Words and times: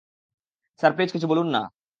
Sir 0.79 0.91
please, 0.93 1.09
কিছু 1.11 1.27
বলুন 1.27 1.47
না? 1.47 1.61